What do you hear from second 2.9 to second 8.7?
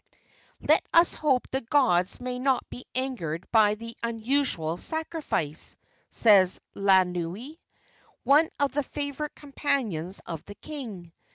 angered by the unusual sacrifice," said Laanui, one